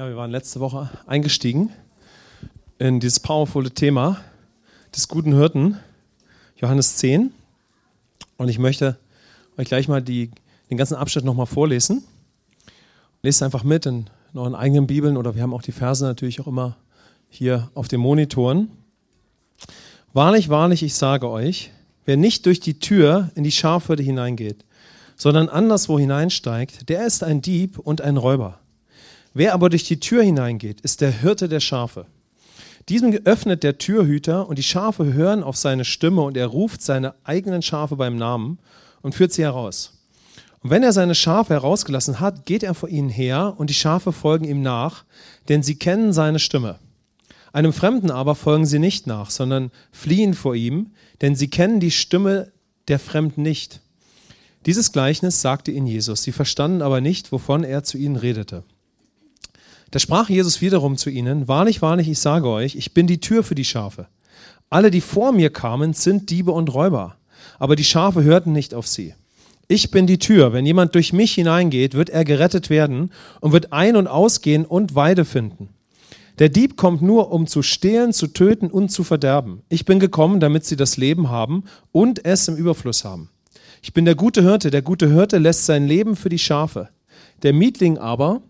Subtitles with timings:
[0.00, 1.68] Ja, wir waren letzte Woche eingestiegen
[2.78, 4.16] in dieses powervolle Thema
[4.96, 5.76] des guten Hirten,
[6.56, 7.34] Johannes 10.
[8.38, 8.96] Und ich möchte
[9.58, 10.30] euch gleich mal die,
[10.70, 12.02] den ganzen Abschnitt nochmal vorlesen.
[13.20, 16.40] Lest einfach mit in, in euren eigenen Bibeln oder wir haben auch die Verse natürlich
[16.40, 16.78] auch immer
[17.28, 18.70] hier auf den Monitoren.
[20.14, 21.72] Wahrlich, wahrlich, ich sage euch,
[22.06, 24.64] wer nicht durch die Tür in die Schafhürde hineingeht,
[25.14, 28.60] sondern anderswo hineinsteigt, der ist ein Dieb und ein Räuber.
[29.32, 32.06] Wer aber durch die Tür hineingeht, ist der Hirte der Schafe.
[32.88, 37.14] Diesem öffnet der Türhüter und die Schafe hören auf seine Stimme und er ruft seine
[37.22, 38.58] eigenen Schafe beim Namen
[39.02, 39.98] und führt sie heraus.
[40.62, 44.12] Und wenn er seine Schafe herausgelassen hat, geht er vor ihnen her und die Schafe
[44.12, 45.04] folgen ihm nach,
[45.48, 46.78] denn sie kennen seine Stimme.
[47.52, 50.90] Einem Fremden aber folgen sie nicht nach, sondern fliehen vor ihm,
[51.20, 52.52] denn sie kennen die Stimme
[52.88, 53.80] der Fremden nicht.
[54.66, 58.64] Dieses Gleichnis sagte ihnen Jesus, sie verstanden aber nicht, wovon er zu ihnen redete.
[59.90, 63.42] Da sprach Jesus wiederum zu ihnen, Wahrlich, wahrlich, ich sage euch, ich bin die Tür
[63.42, 64.06] für die Schafe.
[64.68, 67.16] Alle, die vor mir kamen, sind Diebe und Räuber,
[67.58, 69.14] aber die Schafe hörten nicht auf sie.
[69.66, 70.52] Ich bin die Tür.
[70.52, 74.94] Wenn jemand durch mich hineingeht, wird er gerettet werden und wird ein- und ausgehen und
[74.94, 75.68] Weide finden.
[76.40, 79.62] Der Dieb kommt nur, um zu stehlen, zu töten und zu verderben.
[79.68, 83.28] Ich bin gekommen, damit sie das Leben haben und es im Überfluss haben.
[83.82, 84.70] Ich bin der gute Hirte.
[84.70, 86.88] Der gute Hirte lässt sein Leben für die Schafe.
[87.42, 88.42] Der Mietling aber,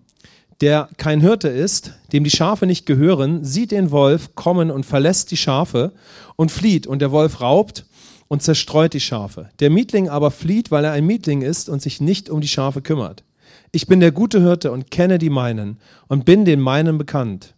[0.61, 5.31] der kein Hirte ist, dem die Schafe nicht gehören, sieht den Wolf kommen und verlässt
[5.31, 5.93] die Schafe
[6.37, 7.87] und flieht, und der Wolf raubt
[8.29, 9.49] und zerstreut die Schafe.
[9.61, 12.83] Der Mietling aber flieht, weil er ein Mietling ist und sich nicht um die Schafe
[12.83, 13.25] kümmert.
[13.73, 17.55] Ich bin der gute Hirte und kenne die meinen und bin den meinen bekannt.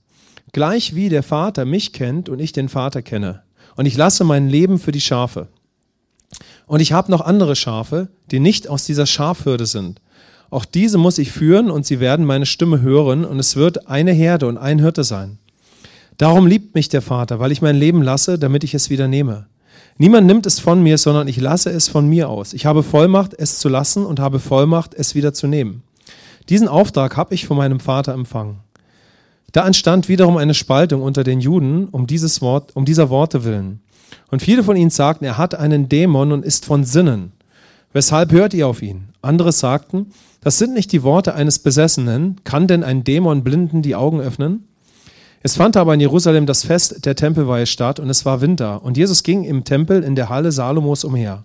[0.52, 3.42] Gleich wie der Vater mich kennt und ich den Vater kenne.
[3.76, 5.48] Und ich lasse mein Leben für die Schafe.
[6.66, 10.01] Und ich habe noch andere Schafe, die nicht aus dieser Schafhürde sind.
[10.52, 14.12] Auch diese muss ich führen und sie werden meine Stimme hören und es wird eine
[14.12, 15.38] Herde und ein Hirte sein.
[16.18, 19.46] Darum liebt mich der Vater, weil ich mein Leben lasse, damit ich es wieder nehme.
[19.96, 22.52] Niemand nimmt es von mir, sondern ich lasse es von mir aus.
[22.52, 25.84] Ich habe Vollmacht, es zu lassen und habe Vollmacht, es wieder zu nehmen.
[26.50, 28.58] Diesen Auftrag habe ich von meinem Vater empfangen.
[29.52, 33.80] Da entstand wiederum eine Spaltung unter den Juden um dieses Wort, um dieser Worte willen.
[34.30, 37.32] Und viele von ihnen sagten, er hat einen Dämon und ist von Sinnen.
[37.92, 39.08] Weshalb hört ihr auf ihn?
[39.20, 42.40] Andere sagten, das sind nicht die Worte eines Besessenen.
[42.44, 44.66] Kann denn ein Dämon Blinden die Augen öffnen?
[45.42, 48.82] Es fand aber in Jerusalem das Fest der Tempelweihe statt und es war Winter.
[48.82, 51.44] Und Jesus ging im Tempel in der Halle Salomos umher.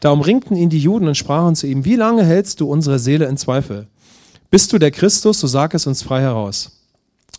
[0.00, 3.26] Da umringten ihn die Juden und sprachen zu ihm, wie lange hältst du unsere Seele
[3.26, 3.86] in Zweifel?
[4.50, 6.78] Bist du der Christus, so sag es uns frei heraus.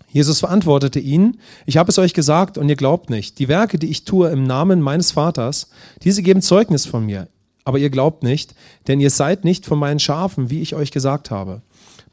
[0.09, 3.39] Jesus verantwortete ihnen, ich habe es euch gesagt und ihr glaubt nicht.
[3.39, 5.69] Die Werke, die ich tue im Namen meines Vaters,
[6.03, 7.27] diese geben Zeugnis von mir.
[7.65, 8.55] Aber ihr glaubt nicht,
[8.87, 11.61] denn ihr seid nicht von meinen Schafen, wie ich euch gesagt habe.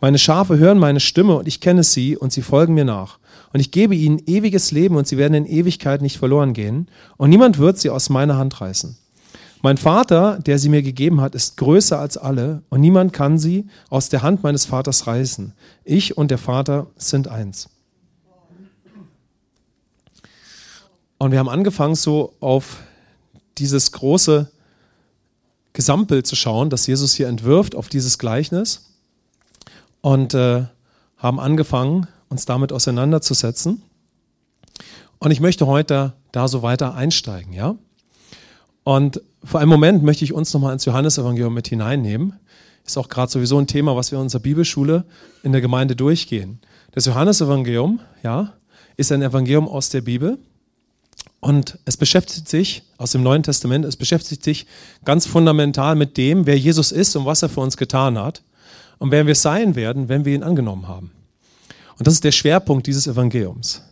[0.01, 3.19] Meine Schafe hören meine Stimme und ich kenne sie und sie folgen mir nach.
[3.53, 6.89] Und ich gebe ihnen ewiges Leben und sie werden in Ewigkeit nicht verloren gehen.
[7.17, 8.97] Und niemand wird sie aus meiner Hand reißen.
[9.63, 13.67] Mein Vater, der sie mir gegeben hat, ist größer als alle und niemand kann sie
[13.91, 15.53] aus der Hand meines Vaters reißen.
[15.85, 17.69] Ich und der Vater sind eins.
[21.19, 22.79] Und wir haben angefangen, so auf
[23.59, 24.51] dieses große
[25.81, 28.91] Gesamtbild zu schauen, das Jesus hier entwirft auf dieses Gleichnis
[30.03, 30.65] und äh,
[31.17, 33.81] haben angefangen, uns damit auseinanderzusetzen.
[35.21, 37.77] Und ich möchte heute da so weiter einsteigen, ja?
[38.85, 42.35] Und für einen Moment möchte ich uns nochmal ins Johannesevangelium mit hineinnehmen.
[42.85, 45.07] Ist auch gerade sowieso ein Thema, was wir in unserer Bibelschule
[45.43, 46.61] in der Gemeinde durchgehen.
[46.93, 48.53] Das Johannesevangelium, ja,
[48.99, 50.37] ist ein Evangelium aus der Bibel
[51.41, 54.67] und es beschäftigt sich, aus dem Neuen Testament, es beschäftigt sich
[55.05, 58.43] ganz fundamental mit dem, wer Jesus ist und was er für uns getan hat
[58.99, 61.13] und wer wir sein werden, wenn wir ihn angenommen haben.
[61.99, 63.83] Und das ist der Schwerpunkt dieses Evangeliums.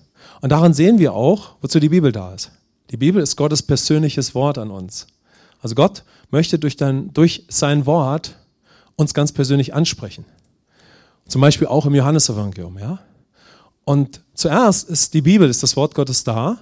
[0.40, 2.52] Und daran sehen wir auch, wozu die Bibel da ist.
[2.90, 5.06] Die Bibel ist Gottes persönliches Wort an uns.
[5.60, 8.36] Also Gott möchte durch, dein, durch sein Wort
[8.96, 10.24] uns ganz persönlich ansprechen.
[11.26, 13.00] Zum Beispiel auch im Johannesevangelium, ja.
[13.84, 16.58] Und zuerst ist die Bibel, ist das Wort Gottes da,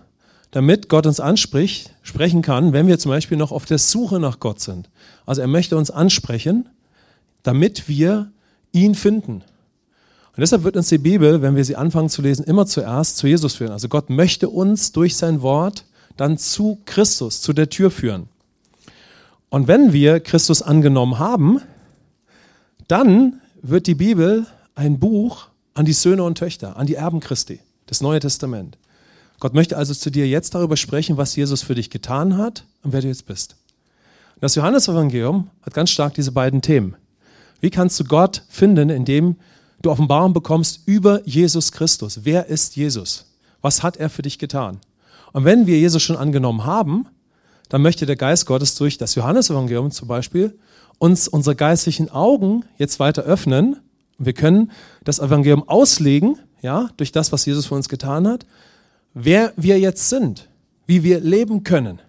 [0.51, 4.41] damit Gott uns anspricht, sprechen kann, wenn wir zum Beispiel noch auf der Suche nach
[4.41, 4.89] Gott sind.
[5.27, 6.69] Also er möchte uns ansprechen,
[7.43, 8.31] damit wir
[8.73, 9.43] ihn finden.
[10.37, 13.27] Und deshalb wird uns die Bibel, wenn wir sie anfangen zu lesen, immer zuerst zu
[13.27, 13.73] Jesus führen.
[13.73, 15.85] Also Gott möchte uns durch sein Wort
[16.17, 18.29] dann zu Christus, zu der Tür führen.
[19.49, 21.61] Und wenn wir Christus angenommen haben,
[22.89, 27.61] dann wird die Bibel ein Buch an die Söhne und Töchter, an die Erben Christi,
[27.87, 28.77] das Neue Testament.
[29.41, 32.93] Gott möchte also zu dir jetzt darüber sprechen, was Jesus für dich getan hat und
[32.93, 33.57] wer du jetzt bist.
[34.41, 36.97] Das Johannesevangelium hat ganz stark diese beiden Themen.
[37.61, 39.37] Wie kannst du Gott finden, indem
[39.83, 42.21] du Offenbarung bekommst über Jesus Christus.
[42.25, 43.27] Wer ist Jesus?
[43.61, 44.81] Was hat er für dich getan?
[45.33, 47.07] Und wenn wir Jesus schon angenommen haben,
[47.69, 50.59] dann möchte der Geist Gottes durch das Johannesevangelium zum Beispiel
[50.99, 53.81] uns unsere geistlichen Augen jetzt weiter öffnen.
[54.19, 54.71] Und wir können
[55.05, 58.47] das Evangelium auslegen, ja, durch das, was Jesus für uns getan hat,
[59.17, 60.49] wer wir jetzt sind,
[60.87, 62.01] wie wir leben können,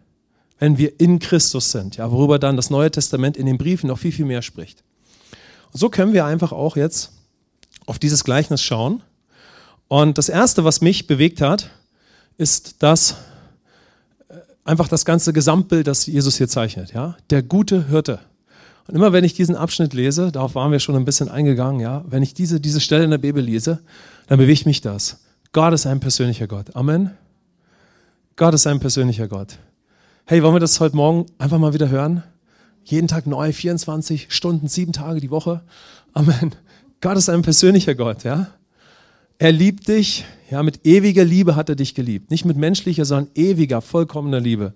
[0.59, 3.97] wenn wir in Christus sind, ja, worüber dann das Neue Testament in den Briefen noch
[3.97, 4.83] viel, viel mehr spricht.
[5.71, 7.13] Und so können wir einfach auch jetzt
[7.85, 9.01] auf dieses Gleichnis schauen.
[9.87, 11.69] Und das Erste, was mich bewegt hat,
[12.37, 13.15] ist das,
[14.27, 16.93] äh, einfach das ganze Gesamtbild, das Jesus hier zeichnet.
[16.93, 17.15] Ja?
[17.29, 18.19] Der gute Hirte.
[18.87, 22.03] Und immer wenn ich diesen Abschnitt lese, darauf waren wir schon ein bisschen eingegangen, ja,
[22.07, 23.79] wenn ich diese, diese Stelle in der Bibel lese,
[24.27, 25.19] dann bewegt mich das.
[25.57, 26.75] Gott ist ein persönlicher Gott.
[26.75, 27.17] Amen.
[28.35, 29.57] Gott ist ein persönlicher Gott.
[30.27, 32.21] Hey, wollen wir das heute Morgen einfach mal wieder hören?
[32.83, 35.63] Jeden Tag neu, 24 Stunden, sieben Tage die Woche.
[36.13, 36.53] Amen.
[37.01, 38.51] Gott ist ein persönlicher Gott, ja.
[39.39, 42.29] Er liebt dich, ja, mit ewiger Liebe hat er dich geliebt.
[42.29, 44.75] Nicht mit menschlicher, sondern ewiger, vollkommener Liebe.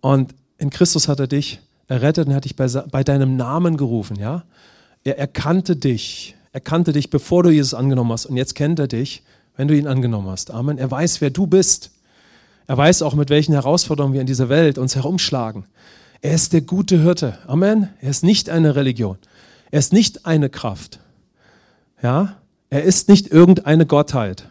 [0.00, 4.18] Und in Christus hat er dich errettet und hat dich bei, bei deinem Namen gerufen,
[4.18, 4.42] ja.
[5.04, 6.34] Er erkannte dich.
[6.50, 8.26] Er kannte dich, bevor du Jesus angenommen hast.
[8.26, 9.22] Und jetzt kennt er dich,
[9.58, 10.50] wenn du ihn angenommen hast.
[10.50, 10.78] Amen.
[10.78, 11.90] Er weiß, wer du bist.
[12.66, 15.66] Er weiß auch, mit welchen Herausforderungen wir in dieser Welt uns herumschlagen.
[16.22, 17.36] Er ist der gute Hirte.
[17.46, 17.90] Amen.
[18.00, 19.18] Er ist nicht eine Religion.
[19.70, 21.00] Er ist nicht eine Kraft.
[22.02, 22.36] Ja,
[22.70, 24.48] er ist nicht irgendeine Gottheit,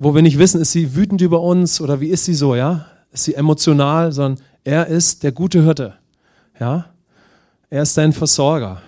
[0.00, 2.86] wo wir nicht wissen, ist sie wütend über uns oder wie ist sie so, ja?
[3.12, 5.94] Ist sie emotional, sondern er ist der gute Hirte,
[6.58, 6.86] ja?
[7.70, 8.82] Er ist dein Versorger.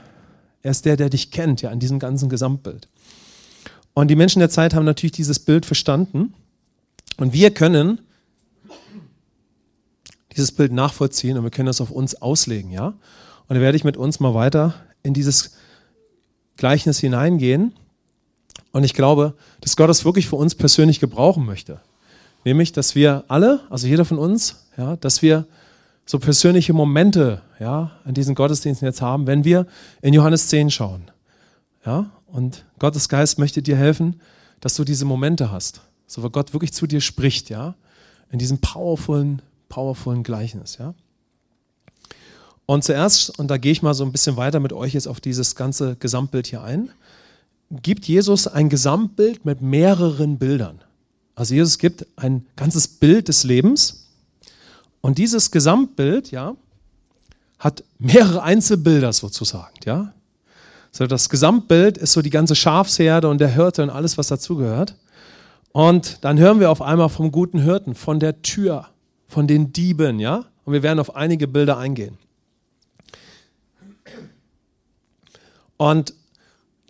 [0.62, 2.88] Er ist der, der dich kennt, ja, in diesem ganzen Gesamtbild.
[3.96, 6.34] Und die Menschen der Zeit haben natürlich dieses Bild verstanden.
[7.16, 7.98] Und wir können
[10.37, 12.88] dieses Bild nachvollziehen und wir können das auf uns auslegen, ja?
[12.88, 15.52] Und da werde ich mit uns mal weiter in dieses
[16.58, 17.72] Gleichnis hineingehen.
[18.70, 19.32] Und ich glaube,
[19.62, 21.81] dass Gott das wirklich für uns persönlich gebrauchen möchte.
[22.44, 25.46] Nämlich, dass wir alle, also jeder von uns, ja, dass wir
[26.04, 29.66] so persönliche Momente ja, an diesen Gottesdiensten jetzt haben, wenn wir
[30.02, 31.10] in Johannes 10 schauen.
[31.87, 34.20] Ja, und Gottes Geist möchte dir helfen,
[34.61, 35.81] dass du diese Momente hast.
[36.06, 37.75] So, wo Gott wirklich zu dir spricht, ja,
[38.31, 40.94] in diesem powervollen, powervollen Gleichnis, ja.
[42.67, 45.20] Und zuerst, und da gehe ich mal so ein bisschen weiter mit euch jetzt auf
[45.20, 46.90] dieses ganze Gesamtbild hier ein,
[47.70, 50.81] gibt Jesus ein Gesamtbild mit mehreren Bildern.
[51.37, 54.08] Also Jesus gibt ein ganzes Bild des Lebens
[55.00, 56.56] und dieses Gesamtbild, ja,
[57.58, 60.12] hat mehrere Einzelbilder sozusagen, ja.
[60.96, 64.94] So das Gesamtbild ist so die ganze Schafsherde und der Hirte und alles, was dazugehört.
[65.72, 68.88] Und dann hören wir auf einmal vom guten Hirten, von der Tür,
[69.28, 70.46] von den Dieben, ja.
[70.64, 72.16] Und wir werden auf einige Bilder eingehen.
[75.76, 76.14] Und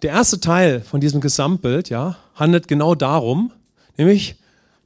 [0.03, 3.51] der erste Teil von diesem Gesamtbild ja, handelt genau darum,
[3.97, 4.37] nämlich,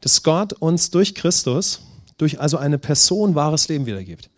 [0.00, 1.82] dass Gott uns durch Christus,
[2.16, 4.30] durch also eine Person wahres Leben wiedergibt.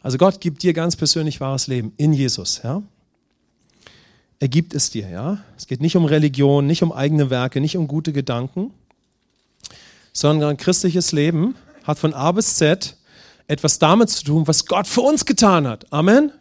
[0.00, 2.62] Also Gott gibt dir ganz persönlich wahres Leben in Jesus.
[2.64, 2.82] Ja?
[4.42, 5.08] Er gibt es dir.
[5.08, 5.38] Ja?
[5.56, 8.72] Es geht nicht um Religion, nicht um eigene Werke, nicht um gute Gedanken,
[10.12, 11.54] sondern christliches Leben
[11.84, 12.96] hat von A bis Z
[13.46, 15.92] etwas damit zu tun, was Gott für uns getan hat.
[15.92, 16.32] Amen.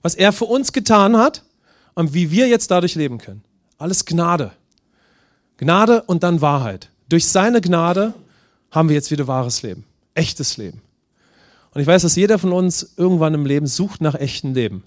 [0.00, 1.42] Was er für uns getan hat
[1.92, 3.44] und wie wir jetzt dadurch leben können.
[3.76, 4.52] Alles Gnade.
[5.58, 6.88] Gnade und dann Wahrheit.
[7.10, 8.14] Durch seine Gnade
[8.70, 10.80] haben wir jetzt wieder wahres Leben, echtes Leben.
[11.74, 14.84] Und ich weiß, dass jeder von uns irgendwann im Leben sucht nach echtem Leben.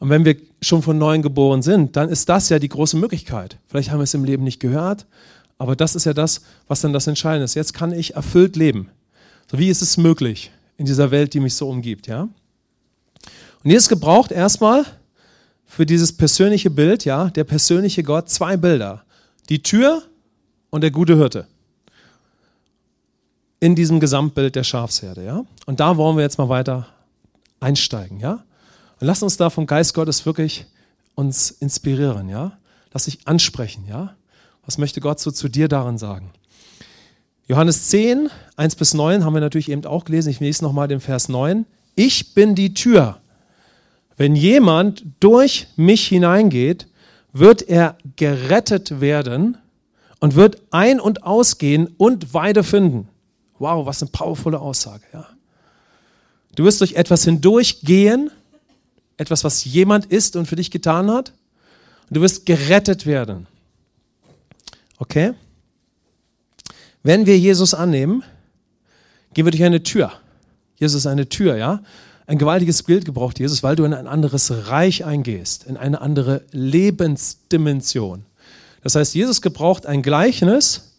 [0.00, 3.58] Und wenn wir schon von neuem geboren sind, dann ist das ja die große Möglichkeit.
[3.68, 5.06] Vielleicht haben wir es im Leben nicht gehört,
[5.58, 7.54] aber das ist ja das, was dann das Entscheidende ist.
[7.54, 8.88] Jetzt kann ich erfüllt leben.
[9.50, 12.28] So wie ist es möglich in dieser Welt, die mich so umgibt, ja?
[13.62, 14.86] Und Jesus gebraucht erstmal
[15.66, 19.04] für dieses persönliche Bild, ja, der persönliche Gott, zwei Bilder.
[19.50, 20.02] Die Tür
[20.70, 21.46] und der gute Hirte.
[23.60, 25.44] In diesem Gesamtbild der Schafsherde, ja.
[25.66, 26.88] Und da wollen wir jetzt mal weiter
[27.60, 28.42] einsteigen, ja.
[29.00, 30.66] Lass uns da vom Geist Gottes wirklich
[31.14, 32.52] uns inspirieren, ja.
[32.92, 34.14] Lass dich ansprechen, ja.
[34.64, 36.32] Was möchte Gott so zu dir darin sagen?
[37.48, 40.28] Johannes 10, 1 bis 9 haben wir natürlich eben auch gelesen.
[40.28, 41.66] Ich lese nochmal den Vers 9.
[41.96, 43.20] Ich bin die Tür.
[44.16, 46.86] Wenn jemand durch mich hineingeht,
[47.32, 49.56] wird er gerettet werden
[50.20, 53.08] und wird ein- und ausgehen und Weide finden.
[53.58, 55.26] Wow, was eine powervolle Aussage, ja.
[56.54, 58.30] Du wirst durch etwas hindurchgehen,
[59.20, 61.32] etwas, was jemand ist und für dich getan hat,
[62.08, 63.46] und du wirst gerettet werden.
[64.98, 65.34] Okay?
[67.02, 68.24] Wenn wir Jesus annehmen,
[69.34, 70.12] gehen wir durch eine Tür.
[70.76, 71.82] Jesus ist eine Tür, ja?
[72.26, 76.42] ein gewaltiges Bild gebraucht, Jesus, weil du in ein anderes Reich eingehst, in eine andere
[76.52, 78.24] Lebensdimension.
[78.82, 80.94] Das heißt, Jesus gebraucht ein Gleichnis,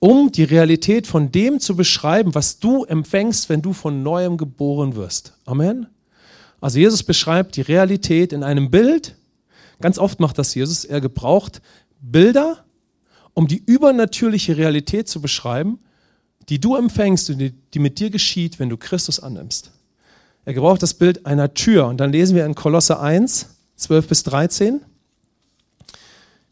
[0.00, 4.96] um die Realität von dem zu beschreiben, was du empfängst, wenn du von neuem geboren
[4.96, 5.32] wirst.
[5.46, 5.86] Amen.
[6.64, 9.16] Also Jesus beschreibt die Realität in einem Bild.
[9.82, 10.86] Ganz oft macht das Jesus.
[10.86, 11.60] Er gebraucht
[12.00, 12.64] Bilder,
[13.34, 15.78] um die übernatürliche Realität zu beschreiben,
[16.48, 19.72] die du empfängst und die, mit dir geschieht, wenn du Christus annimmst.
[20.46, 21.86] Er gebraucht das Bild einer Tür.
[21.86, 24.80] Und dann lesen wir in Kolosse 1, 12 bis 13.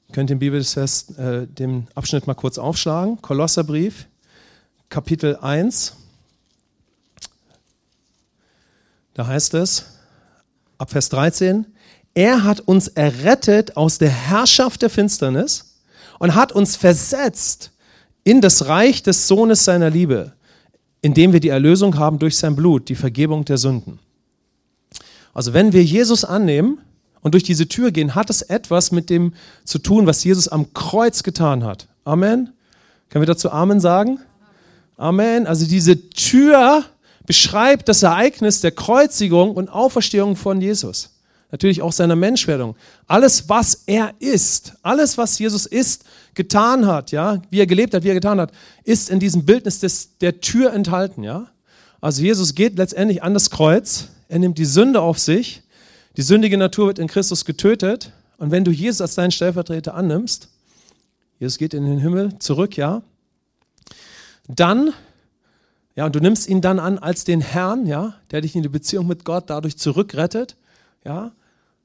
[0.08, 3.22] Ihr könnt den Bibelvers, äh, den Abschnitt mal kurz aufschlagen.
[3.22, 4.08] Kolosserbrief,
[4.90, 5.96] Kapitel 1.
[9.14, 9.86] Da heißt es,
[10.82, 11.64] ab Vers 13,
[12.12, 15.76] er hat uns errettet aus der Herrschaft der Finsternis
[16.18, 17.70] und hat uns versetzt
[18.24, 20.32] in das Reich des Sohnes seiner Liebe,
[21.00, 24.00] indem wir die Erlösung haben durch sein Blut, die Vergebung der Sünden.
[25.32, 26.80] Also wenn wir Jesus annehmen
[27.20, 29.34] und durch diese Tür gehen, hat es etwas mit dem
[29.64, 31.86] zu tun, was Jesus am Kreuz getan hat.
[32.04, 32.50] Amen.
[33.08, 34.18] Können wir dazu Amen sagen?
[34.96, 35.46] Amen.
[35.46, 36.84] Also diese Tür
[37.26, 41.12] beschreibt das Ereignis der Kreuzigung und Auferstehung von Jesus
[41.52, 42.74] natürlich auch seiner Menschwerdung.
[43.06, 48.02] Alles, was er ist, alles, was Jesus ist, getan hat, ja, wie er gelebt hat,
[48.02, 48.52] wie er getan hat,
[48.84, 51.48] ist in diesem Bildnis des, der Tür enthalten, ja.
[52.00, 55.62] Also Jesus geht letztendlich an das Kreuz, er nimmt die Sünde auf sich,
[56.16, 60.48] die sündige Natur wird in Christus getötet und wenn du Jesus als deinen Stellvertreter annimmst,
[61.38, 63.02] Jesus geht in den Himmel zurück, ja,
[64.48, 64.94] dann
[65.94, 68.68] ja, und du nimmst ihn dann an als den Herrn, ja, der dich in die
[68.68, 70.56] Beziehung mit Gott dadurch zurückrettet,
[71.04, 71.32] ja,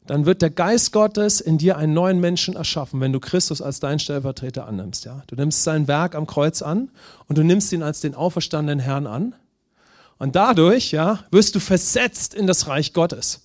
[0.08, 3.82] dann wird der Geist Gottes in dir einen neuen Menschen erschaffen, wenn du Christus als
[3.82, 5.04] deinen Stellvertreter annimmst.
[5.04, 5.22] Ja?
[5.28, 6.90] Du nimmst sein Werk am Kreuz an
[7.28, 9.36] und du nimmst ihn als den auferstandenen Herrn an.
[10.18, 13.42] Und dadurch ja, wirst du versetzt in das Reich Gottes.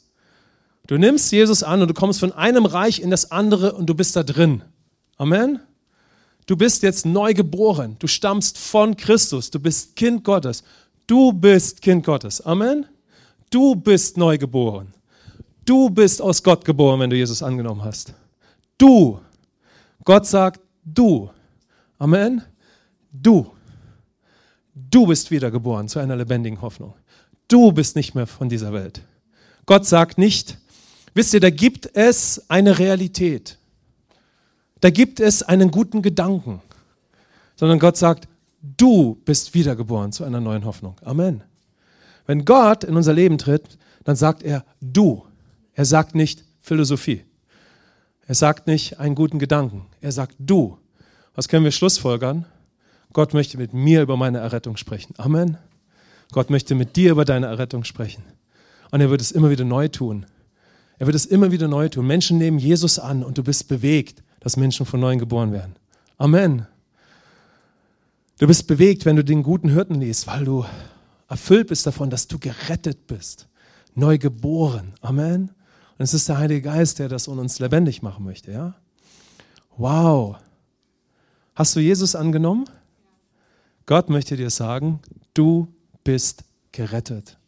[0.87, 3.95] Du nimmst Jesus an und du kommst von einem Reich in das andere und du
[3.95, 4.63] bist da drin.
[5.17, 5.61] Amen.
[6.53, 7.97] Du bist jetzt neu geboren.
[7.99, 9.51] Du stammst von Christus.
[9.51, 10.63] Du bist Kind Gottes.
[11.07, 12.43] Du bist Kind Gottes.
[12.43, 12.85] Amen.
[13.49, 14.93] Du bist neu geboren.
[15.65, 18.13] Du bist aus Gott geboren, wenn du Jesus angenommen hast.
[18.77, 19.19] Du.
[20.05, 21.31] Gott sagt du.
[21.99, 22.43] Amen.
[23.11, 23.51] Du.
[24.75, 26.93] Du bist wiedergeboren zu einer lebendigen Hoffnung.
[27.49, 29.01] Du bist nicht mehr von dieser Welt.
[29.65, 30.59] Gott sagt nicht,
[31.15, 33.57] wisst ihr, da gibt es eine Realität.
[34.83, 36.61] Da gibt es einen guten Gedanken.
[37.55, 38.29] Sondern Gott sagt,
[38.61, 40.97] du bist wiedergeboren zu einer neuen Hoffnung.
[41.05, 41.45] Amen.
[42.27, 45.25] Wenn Gott in unser Leben tritt, dann sagt er du.
[45.75, 47.23] Er sagt nicht Philosophie.
[48.27, 49.87] Er sagt nicht einen guten Gedanken.
[50.01, 50.79] Er sagt du.
[51.37, 52.45] Was können wir schlussfolgern?
[53.13, 55.15] Gott möchte mit mir über meine Errettung sprechen.
[55.17, 55.59] Amen.
[56.33, 58.25] Gott möchte mit dir über deine Errettung sprechen.
[58.91, 60.27] Und er wird es immer wieder neu tun.
[60.99, 62.05] Er wird es immer wieder neu tun.
[62.05, 65.77] Menschen nehmen Jesus an und du bist bewegt, dass Menschen von neuem geboren werden.
[66.19, 66.67] Amen.
[68.39, 70.65] Du bist bewegt, wenn du den guten Hirten liest, weil du
[71.29, 73.47] erfüllt bist davon, dass du gerettet bist,
[73.95, 74.95] neu geboren.
[75.01, 75.51] Amen.
[75.97, 78.75] Und es ist der Heilige Geist, der das in uns lebendig machen möchte, ja?
[79.77, 80.37] Wow.
[81.55, 82.65] Hast du Jesus angenommen?
[83.87, 85.01] Gott möchte dir sagen,
[85.35, 85.69] du
[86.03, 87.39] bist gerettet.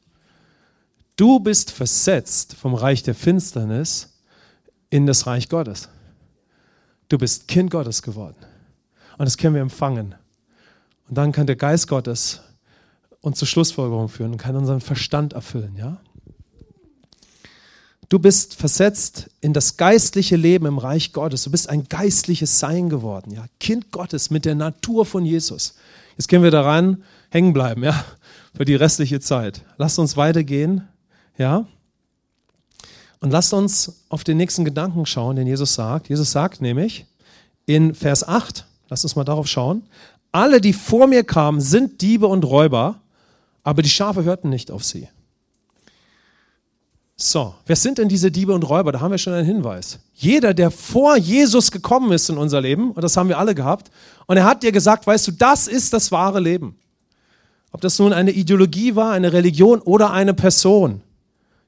[1.16, 4.16] Du bist versetzt vom Reich der Finsternis
[4.90, 5.88] in das Reich Gottes.
[7.14, 8.34] Du bist Kind Gottes geworden.
[9.18, 10.16] Und das können wir empfangen.
[11.08, 12.40] Und dann kann der Geist Gottes
[13.20, 16.00] uns zur Schlussfolgerung führen und kann unseren Verstand erfüllen, ja?
[18.08, 21.44] Du bist versetzt in das geistliche Leben im Reich Gottes.
[21.44, 23.44] Du bist ein geistliches Sein geworden, ja.
[23.60, 25.76] Kind Gottes mit der Natur von Jesus.
[26.18, 28.04] Jetzt können wir daran hängen bleiben, ja,
[28.56, 29.62] für die restliche Zeit.
[29.76, 30.88] Lasst uns weitergehen,
[31.38, 31.68] ja.
[33.24, 36.10] Und lasst uns auf den nächsten Gedanken schauen, den Jesus sagt.
[36.10, 37.06] Jesus sagt nämlich
[37.64, 39.84] in Vers 8, lasst uns mal darauf schauen.
[40.30, 43.00] Alle, die vor mir kamen, sind Diebe und Räuber,
[43.62, 45.08] aber die Schafe hörten nicht auf sie.
[47.16, 48.92] So, wer sind denn diese Diebe und Räuber?
[48.92, 50.00] Da haben wir schon einen Hinweis.
[50.12, 53.90] Jeder, der vor Jesus gekommen ist in unser Leben, und das haben wir alle gehabt,
[54.26, 56.76] und er hat dir gesagt, weißt du, das ist das wahre Leben.
[57.72, 61.00] Ob das nun eine Ideologie war, eine Religion oder eine Person,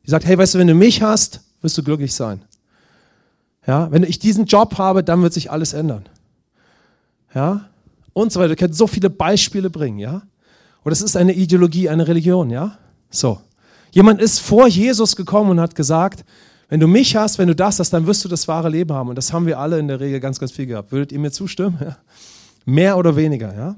[0.05, 2.43] die sagt, hey, weißt du, wenn du mich hast, wirst du glücklich sein.
[3.67, 6.05] Ja, wenn ich diesen Job habe, dann wird sich alles ändern.
[7.35, 7.69] Ja,
[8.13, 8.51] und so weiter.
[8.51, 10.23] Wir können so viele Beispiele bringen, ja.
[10.85, 12.79] Oder es ist eine Ideologie, eine Religion, ja.
[13.11, 13.41] So.
[13.91, 16.25] Jemand ist vor Jesus gekommen und hat gesagt,
[16.69, 19.09] wenn du mich hast, wenn du das hast, dann wirst du das wahre Leben haben.
[19.09, 20.93] Und das haben wir alle in der Regel ganz, ganz viel gehabt.
[20.93, 21.79] Würdet ihr mir zustimmen?
[21.81, 21.97] Ja.
[22.65, 23.77] Mehr oder weniger, ja?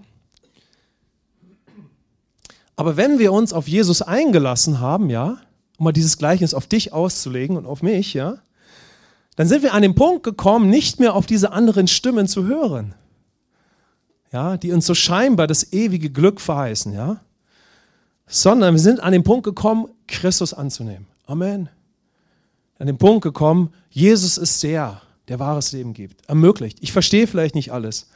[2.76, 5.38] Aber wenn wir uns auf Jesus eingelassen haben, ja,
[5.78, 8.38] um mal dieses Gleichnis auf dich auszulegen und auf mich, ja,
[9.36, 12.94] dann sind wir an den Punkt gekommen, nicht mehr auf diese anderen Stimmen zu hören.
[14.32, 17.20] Ja, die uns so scheinbar das ewige Glück verheißen, ja?
[18.26, 21.06] Sondern wir sind an den Punkt gekommen, Christus anzunehmen.
[21.26, 21.68] Amen.
[22.78, 26.78] An den Punkt gekommen, Jesus ist der, der wahres Leben gibt, ermöglicht.
[26.80, 28.08] Ich verstehe vielleicht nicht alles,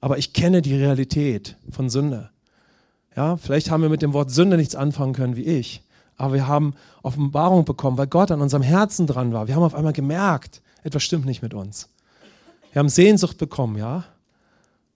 [0.00, 2.30] aber ich kenne die Realität von Sünde.
[3.16, 5.82] Ja, vielleicht haben wir mit dem Wort Sünde nichts anfangen können wie ich,
[6.18, 9.46] aber wir haben Offenbarung bekommen, weil Gott an unserem Herzen dran war.
[9.46, 11.88] Wir haben auf einmal gemerkt, etwas stimmt nicht mit uns.
[12.72, 14.04] Wir haben Sehnsucht bekommen, ja,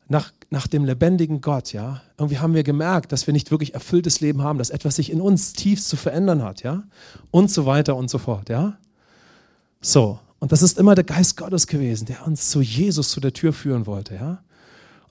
[0.08, 2.02] nach, nach dem lebendigen Gott, ja.
[2.18, 5.20] Irgendwie haben wir gemerkt, dass wir nicht wirklich erfülltes Leben haben, dass etwas sich in
[5.20, 6.82] uns tief zu verändern hat, ja.
[7.30, 8.76] Und so weiter und so fort, ja.
[9.80, 10.18] So.
[10.38, 13.52] Und das ist immer der Geist Gottes gewesen, der uns zu Jesus zu der Tür
[13.52, 14.42] führen wollte, ja.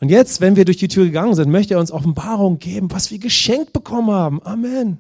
[0.01, 3.12] Und jetzt, wenn wir durch die Tür gegangen sind, möchte er uns Offenbarung geben, was
[3.12, 4.41] wir geschenkt bekommen haben.
[4.44, 5.00] Amen.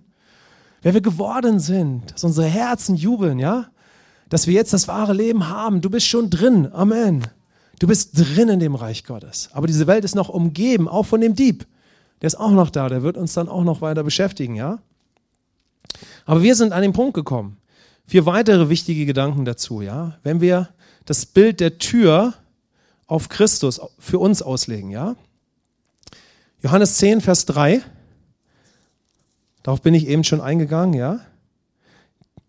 [0.81, 3.67] Wer wir geworden sind, dass unsere Herzen jubeln, ja?
[4.29, 5.81] Dass wir jetzt das wahre Leben haben.
[5.81, 6.71] Du bist schon drin.
[6.71, 7.27] Amen.
[7.79, 9.49] Du bist drin in dem Reich Gottes.
[9.53, 11.67] Aber diese Welt ist noch umgeben, auch von dem Dieb.
[12.21, 14.79] Der ist auch noch da, der wird uns dann auch noch weiter beschäftigen, ja?
[16.25, 17.57] Aber wir sind an den Punkt gekommen.
[18.05, 20.17] Vier weitere wichtige Gedanken dazu, ja?
[20.23, 20.69] Wenn wir
[21.05, 22.33] das Bild der Tür
[23.07, 25.15] auf Christus für uns auslegen, ja?
[26.61, 27.81] Johannes 10, Vers 3.
[29.63, 31.19] Darauf bin ich eben schon eingegangen, ja?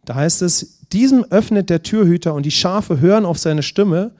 [0.04, 4.12] Da heißt es, diesem öffnet der Türhüter und die Schafe hören auf seine Stimme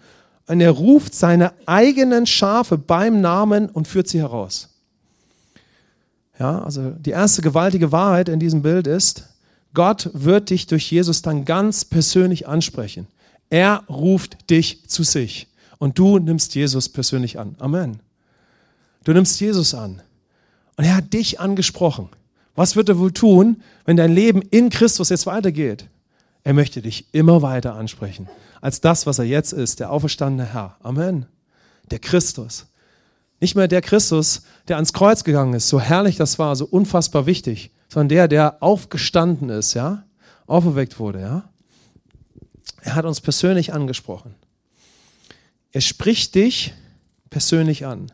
[0.46, 4.68] und er ruft seine eigenen Schafe beim Namen und führt sie heraus.
[6.38, 9.28] Ja, also die erste gewaltige Wahrheit in diesem Bild ist,
[9.75, 13.06] Gott wird dich durch Jesus dann ganz persönlich ansprechen.
[13.50, 15.49] Er ruft dich zu sich.
[15.78, 17.56] Und du nimmst Jesus persönlich an.
[17.58, 18.00] Amen.
[19.04, 20.00] Du nimmst Jesus an.
[20.76, 22.08] Und er hat dich angesprochen.
[22.54, 25.88] Was wird er wohl tun, wenn dein Leben in Christus jetzt weitergeht?
[26.44, 28.28] Er möchte dich immer weiter ansprechen
[28.62, 30.76] als das, was er jetzt ist, der auferstandene Herr.
[30.82, 31.26] Amen.
[31.90, 32.66] Der Christus.
[33.40, 37.26] Nicht mehr der Christus, der ans Kreuz gegangen ist, so herrlich das war, so unfassbar
[37.26, 40.04] wichtig, sondern der, der aufgestanden ist, ja,
[40.47, 41.50] auferweckt wurde, ja.
[42.82, 44.34] Er hat uns persönlich angesprochen.
[45.73, 46.73] Er spricht dich
[47.30, 48.12] persönlich an.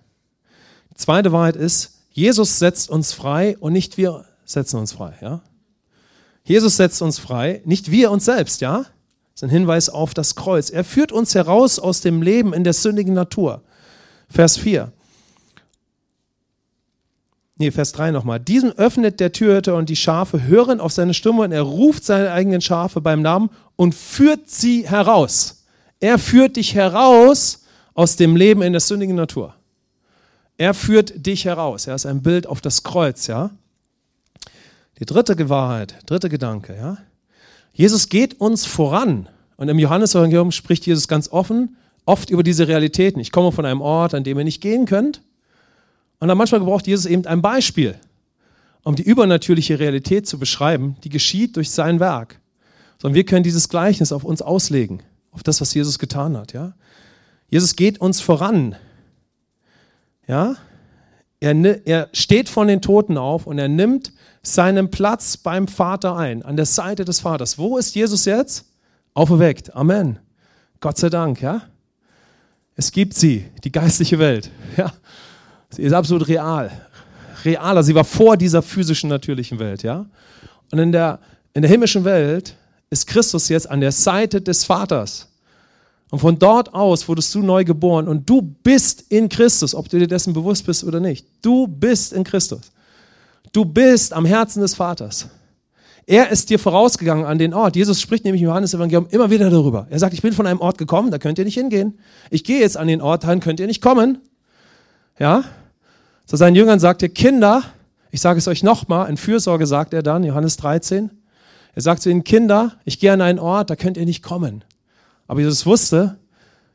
[0.90, 5.14] Die zweite Wahrheit ist, Jesus setzt uns frei und nicht wir setzen uns frei.
[5.20, 5.42] Ja?
[6.42, 8.60] Jesus setzt uns frei, nicht wir uns selbst.
[8.60, 8.78] Ja?
[8.78, 8.88] Das
[9.36, 10.70] ist ein Hinweis auf das Kreuz.
[10.70, 13.62] Er führt uns heraus aus dem Leben in der sündigen Natur.
[14.28, 14.92] Vers 4.
[17.56, 18.38] Nee, Vers 3 nochmal.
[18.38, 22.30] Diesen öffnet der Türhüter und die Schafe hören auf seine Stimme und er ruft seine
[22.30, 25.64] eigenen Schafe beim Namen und führt sie heraus.
[26.00, 29.54] Er führt dich heraus aus dem Leben in der sündigen Natur.
[30.56, 31.88] Er führt dich heraus.
[31.88, 33.50] Er ist ein Bild auf das Kreuz, ja.
[34.98, 36.98] Die dritte Wahrheit, dritte Gedanke, ja.
[37.72, 39.28] Jesus geht uns voran.
[39.56, 43.20] Und im Johannesevangelium spricht Jesus ganz offen, oft über diese Realitäten.
[43.20, 45.22] Ich komme von einem Ort, an dem ihr nicht gehen könnt.
[46.18, 47.94] Und dann manchmal gebraucht Jesus eben ein Beispiel,
[48.82, 52.40] um die übernatürliche Realität zu beschreiben, die geschieht durch sein Werk.
[53.00, 56.52] Sondern wir können dieses Gleichnis auf uns auslegen auf das, was Jesus getan hat.
[56.52, 56.74] Ja?
[57.48, 58.74] Jesus geht uns voran.
[60.26, 60.56] Ja?
[61.40, 66.42] Er, er steht von den Toten auf und er nimmt seinen Platz beim Vater ein,
[66.42, 67.58] an der Seite des Vaters.
[67.58, 68.66] Wo ist Jesus jetzt?
[69.14, 69.74] Auferweckt.
[69.74, 70.18] Amen.
[70.80, 71.62] Gott sei Dank, ja.
[72.76, 74.50] Es gibt sie, die geistliche Welt.
[74.76, 74.92] Ja.
[75.70, 76.70] Sie ist absolut real.
[77.44, 77.82] Realer.
[77.82, 80.06] Sie war vor dieser physischen, natürlichen Welt, ja.
[80.70, 81.18] Und in der,
[81.52, 82.54] in der himmlischen Welt
[82.90, 85.28] ist Christus jetzt an der Seite des Vaters.
[86.10, 89.98] Und von dort aus wurdest du neu geboren und du bist in Christus, ob du
[89.98, 91.26] dir dessen bewusst bist oder nicht.
[91.42, 92.72] Du bist in Christus.
[93.52, 95.28] Du bist am Herzen des Vaters.
[96.06, 97.76] Er ist dir vorausgegangen an den Ort.
[97.76, 99.86] Jesus spricht nämlich im Johannes-Evangelium immer wieder darüber.
[99.90, 101.98] Er sagt, ich bin von einem Ort gekommen, da könnt ihr nicht hingehen.
[102.30, 104.18] Ich gehe jetzt an den Ort, dahin könnt ihr nicht kommen.
[105.18, 105.44] Ja?
[106.24, 107.62] Zu seinen Jüngern sagt er, Kinder,
[108.10, 111.10] ich sage es euch nochmal, in Fürsorge sagt er dann, Johannes 13,
[111.74, 114.64] er sagt zu ihnen, Kinder, ich gehe an einen Ort, da könnt ihr nicht kommen.
[115.28, 116.16] Aber Jesus wusste,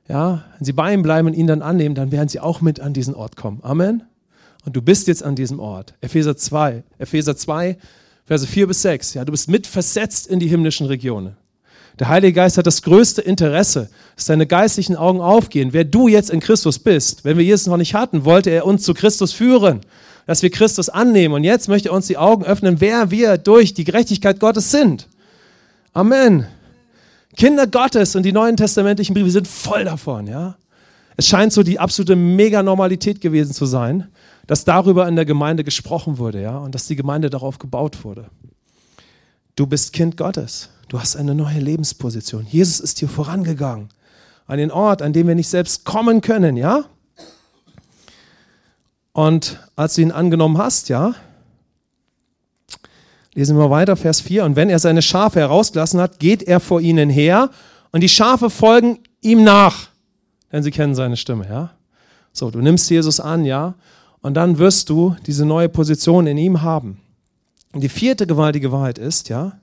[0.07, 2.79] ja, wenn sie bei ihm bleiben und ihn dann annehmen, dann werden sie auch mit
[2.79, 3.59] an diesen Ort kommen.
[3.63, 4.03] Amen.
[4.65, 5.95] Und du bist jetzt an diesem Ort.
[5.99, 7.77] Epheser 2, Epheser 2,
[8.25, 9.15] Verse 4 bis 6.
[9.15, 11.35] Ja, du bist mit versetzt in die himmlischen Regionen.
[11.99, 15.73] Der Heilige Geist hat das größte Interesse, dass deine geistlichen Augen aufgehen.
[15.73, 18.83] Wer du jetzt in Christus bist, wenn wir Jesus noch nicht hatten, wollte er uns
[18.83, 19.81] zu Christus führen,
[20.25, 21.35] dass wir Christus annehmen.
[21.35, 25.07] Und jetzt möchte er uns die Augen öffnen, wer wir durch die Gerechtigkeit Gottes sind.
[25.93, 26.47] Amen.
[27.35, 30.55] Kinder Gottes und die neuen testamentlichen Briefe sind voll davon, ja.
[31.15, 34.07] Es scheint so die absolute Mega-Normalität gewesen zu sein,
[34.47, 38.25] dass darüber in der Gemeinde gesprochen wurde, ja, und dass die Gemeinde darauf gebaut wurde.
[39.55, 40.69] Du bist Kind Gottes.
[40.89, 42.45] Du hast eine neue Lebensposition.
[42.49, 43.89] Jesus ist dir vorangegangen.
[44.47, 46.85] An den Ort, an dem wir nicht selbst kommen können, ja?
[49.13, 51.13] Und als du ihn angenommen hast, ja,
[53.33, 56.81] lesen wir weiter, Vers 4, und wenn er seine Schafe herausgelassen hat, geht er vor
[56.81, 57.49] ihnen her
[57.91, 59.89] und die Schafe folgen ihm nach,
[60.51, 61.71] denn sie kennen seine Stimme, ja.
[62.31, 63.75] So, du nimmst Jesus an, ja,
[64.21, 66.99] und dann wirst du diese neue Position in ihm haben.
[67.73, 69.59] Und die vierte gewaltige Wahrheit ist, ja,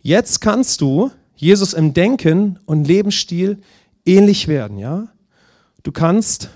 [0.00, 3.58] jetzt kannst du Jesus im Denken und Lebensstil
[4.04, 5.08] ähnlich werden, ja.
[5.82, 6.48] Du kannst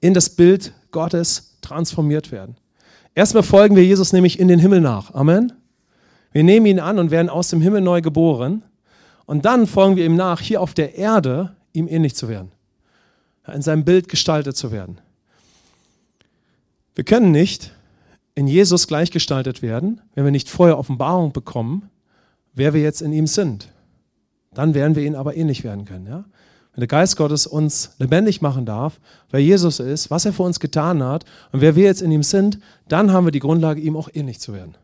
[0.00, 2.56] in das Bild Gottes transformiert werden.
[3.14, 5.14] Erstmal folgen wir Jesus nämlich in den Himmel nach.
[5.14, 5.52] Amen.
[6.32, 8.62] Wir nehmen ihn an und werden aus dem Himmel neu geboren.
[9.26, 12.50] Und dann folgen wir ihm nach, hier auf der Erde ihm ähnlich zu werden.
[13.52, 14.98] In seinem Bild gestaltet zu werden.
[16.94, 17.72] Wir können nicht
[18.34, 21.90] in Jesus gleichgestaltet werden, wenn wir nicht vorher Offenbarung bekommen,
[22.52, 23.68] wer wir jetzt in ihm sind.
[24.52, 26.06] Dann werden wir ihn aber ähnlich werden können.
[26.06, 26.24] Ja?
[26.74, 28.98] Wenn der Geist Gottes uns lebendig machen darf,
[29.30, 32.24] wer Jesus ist, was er für uns getan hat und wer wir jetzt in ihm
[32.24, 32.58] sind,
[32.88, 34.74] dann haben wir die Grundlage, ihm auch ähnlich zu werden.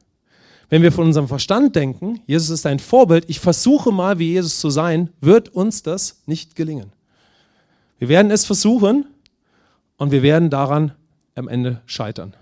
[0.69, 4.61] Wenn wir von unserem Verstand denken, Jesus ist ein Vorbild, ich versuche mal wie Jesus
[4.61, 6.93] zu sein, wird uns das nicht gelingen.
[7.99, 9.07] Wir werden es versuchen
[9.97, 10.93] und wir werden daran
[11.35, 12.35] am Ende scheitern.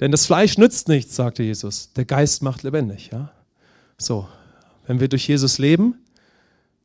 [0.00, 1.94] Denn das Fleisch nützt nichts, sagte Jesus.
[1.94, 3.08] Der Geist macht lebendig.
[3.10, 3.32] Ja?
[3.96, 4.28] So,
[4.86, 5.94] wenn wir durch Jesus leben,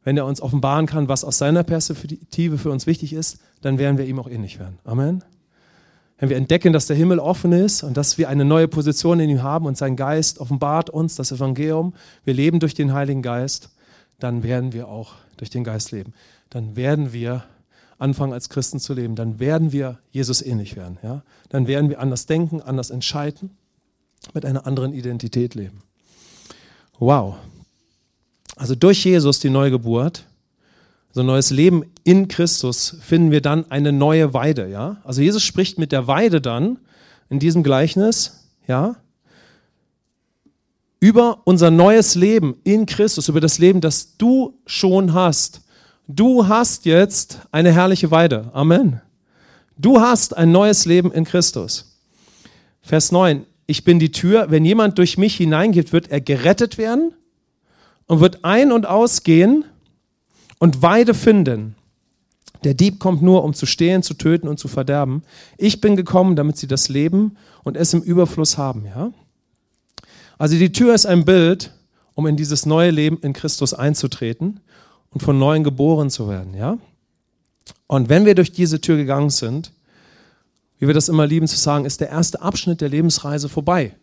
[0.04, 3.98] wenn er uns offenbaren kann, was aus seiner Perspektive für uns wichtig ist, dann werden
[3.98, 4.78] wir ihm auch ähnlich werden.
[4.84, 5.24] Amen.
[6.18, 9.30] Wenn wir entdecken, dass der Himmel offen ist und dass wir eine neue Position in
[9.30, 13.70] ihm haben und sein Geist offenbart uns das Evangelium, wir leben durch den Heiligen Geist,
[14.20, 16.14] dann werden wir auch durch den Geist leben.
[16.50, 17.44] Dann werden wir
[17.98, 20.98] anfangen als Christen zu leben, dann werden wir Jesus ähnlich werden.
[21.04, 21.24] Ja?
[21.50, 23.52] Dann werden wir anders denken, anders entscheiden,
[24.34, 25.82] mit einer anderen Identität leben.
[27.00, 27.36] Wow.
[28.56, 30.26] Also durch Jesus, die Neugeburt,
[31.12, 34.70] so ein neues Leben in Christus, finden wir dann eine neue Weide.
[34.70, 34.98] Ja?
[35.04, 36.80] Also Jesus spricht mit der Weide dann
[37.30, 38.96] in diesem Gleichnis, ja,
[41.00, 45.64] über unser neues Leben in Christus, über das Leben, das du schon hast
[46.08, 48.50] Du hast jetzt eine herrliche Weide.
[48.54, 49.02] Amen.
[49.78, 51.98] Du hast ein neues Leben in Christus.
[52.82, 53.46] Vers 9.
[53.68, 54.48] Ich bin die Tür.
[54.50, 57.14] Wenn jemand durch mich hineingeht, wird er gerettet werden
[58.08, 59.66] und wird ein- und ausgehen
[60.60, 61.76] und Weide finden.
[62.64, 65.24] Der Dieb kommt nur, um zu stehlen, zu töten und zu verderben.
[65.58, 68.86] Ich bin gekommen, damit sie das Leben und es im Überfluss haben.
[68.86, 69.12] Ja?
[70.38, 71.72] Also die Tür ist ein Bild,
[72.16, 74.60] um in dieses neue Leben in Christus einzutreten
[75.10, 76.78] und von neuem geboren zu werden, ja?
[77.88, 79.72] Und wenn wir durch diese Tür gegangen sind,
[80.80, 83.96] wie wir das immer lieben zu sagen, ist der erste Abschnitt der Lebensreise vorbei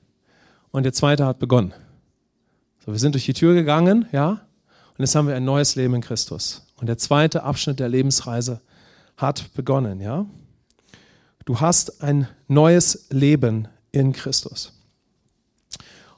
[0.70, 1.74] und der zweite hat begonnen.
[2.84, 4.30] So, wir sind durch die Tür gegangen, ja?
[4.30, 6.66] Und jetzt haben wir ein neues Leben in Christus.
[6.76, 8.62] Und der zweite Abschnitt der Lebensreise
[9.18, 10.24] hat begonnen, ja?
[11.44, 14.72] Du hast ein neues Leben in Christus.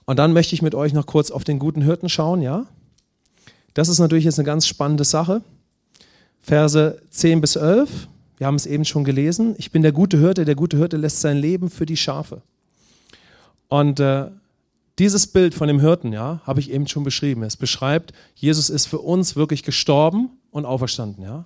[0.05, 2.66] Und dann möchte ich mit euch noch kurz auf den guten Hirten schauen, ja?
[3.75, 5.42] Das ist natürlich jetzt eine ganz spannende Sache.
[6.42, 9.57] Verse 10 bis 11, wir haben es eben schon gelesen.
[9.59, 12.42] Ich bin der gute Hirte, der gute Hirte lässt sein Leben für die Schafe.
[13.68, 14.27] Und äh,
[15.02, 17.42] dieses Bild von dem Hirten, ja, habe ich eben schon beschrieben.
[17.42, 21.44] Es beschreibt, Jesus ist für uns wirklich gestorben und auferstanden, ja.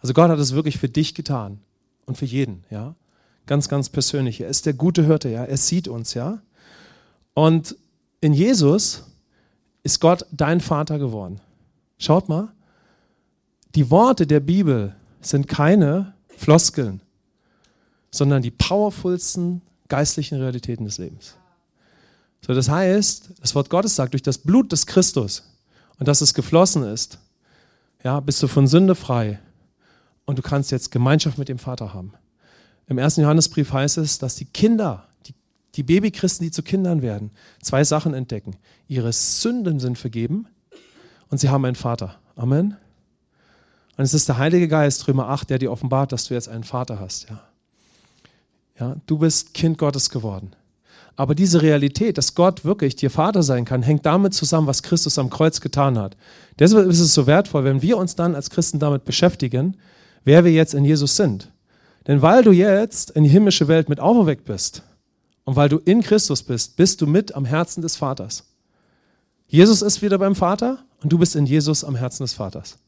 [0.00, 1.60] Also Gott hat es wirklich für dich getan
[2.04, 2.94] und für jeden, ja.
[3.46, 4.42] Ganz, ganz persönlich.
[4.42, 5.44] Er ist der gute Hirte, ja.
[5.44, 6.42] Er sieht uns, ja.
[7.32, 7.74] Und
[8.20, 9.04] in Jesus
[9.82, 11.40] ist Gott dein Vater geworden.
[11.96, 12.52] Schaut mal,
[13.74, 17.00] die Worte der Bibel sind keine Floskeln,
[18.10, 21.36] sondern die powerfulsten geistlichen Realitäten des Lebens.
[22.46, 25.44] So, das heißt, das Wort Gottes sagt, durch das Blut des Christus
[25.98, 27.18] und dass es geflossen ist,
[28.02, 29.40] ja, bist du von Sünde frei
[30.26, 32.12] und du kannst jetzt Gemeinschaft mit dem Vater haben.
[32.86, 35.08] Im ersten Johannesbrief heißt es, dass die Kinder
[35.74, 37.30] die Babychristen, die zu Kindern werden,
[37.62, 38.56] zwei Sachen entdecken.
[38.88, 40.46] Ihre Sünden sind vergeben
[41.30, 42.20] und sie haben einen Vater.
[42.36, 42.76] Amen.
[43.96, 46.64] Und es ist der Heilige Geist, Römer 8, der dir offenbart, dass du jetzt einen
[46.64, 47.28] Vater hast.
[47.28, 47.42] Ja.
[48.78, 50.54] Ja, du bist Kind Gottes geworden.
[51.16, 55.18] Aber diese Realität, dass Gott wirklich dir Vater sein kann, hängt damit zusammen, was Christus
[55.18, 56.16] am Kreuz getan hat.
[56.58, 59.76] Deshalb ist es so wertvoll, wenn wir uns dann als Christen damit beschäftigen,
[60.24, 61.50] wer wir jetzt in Jesus sind.
[62.06, 64.82] Denn weil du jetzt in die himmlische Welt mit auferweckt bist,
[65.44, 68.44] und weil du in Christus bist, bist du mit am Herzen des Vaters.
[69.46, 72.78] Jesus ist wieder beim Vater und du bist in Jesus am Herzen des Vaters.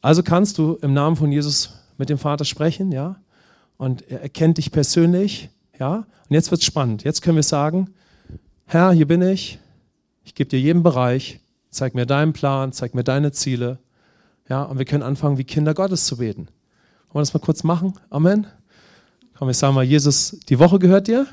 [0.00, 3.16] Also kannst du im Namen von Jesus mit dem Vater sprechen, ja?
[3.76, 5.96] Und er erkennt dich persönlich, ja?
[5.96, 7.04] Und jetzt wird's spannend.
[7.04, 7.90] Jetzt können wir sagen,
[8.66, 9.58] Herr, hier bin ich.
[10.24, 11.40] Ich gebe dir jeden Bereich.
[11.70, 13.78] zeig mir deinen Plan, zeig mir deine Ziele.
[14.48, 16.48] Ja, und wir können anfangen, wie Kinder Gottes zu beten.
[17.08, 17.98] Wollen wir das mal kurz machen?
[18.10, 18.46] Amen.
[19.34, 21.26] Komm, ich sage mal, Jesus, die Woche gehört dir.